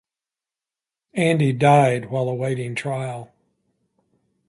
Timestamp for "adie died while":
1.15-2.27